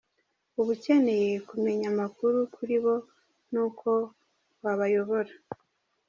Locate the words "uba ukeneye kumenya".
0.59-1.85